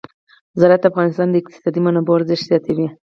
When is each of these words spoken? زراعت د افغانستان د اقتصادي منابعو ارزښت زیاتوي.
زراعت 0.59 0.81
د 0.83 0.85
افغانستان 0.91 1.27
د 1.29 1.35
اقتصادي 1.41 1.79
منابعو 1.81 2.17
ارزښت 2.19 2.45
زیاتوي. 2.49 2.87